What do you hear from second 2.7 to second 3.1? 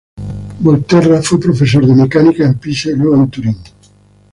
y